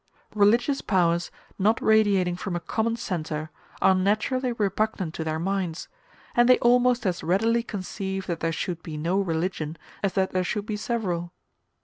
[0.33, 1.29] Religious powers
[1.59, 3.51] not radiating from a common centre
[3.83, 5.89] are naturally repugnant to their minds;
[6.33, 10.43] and they almost as readily conceive that there should be no religion, as that there
[10.43, 11.31] should be several.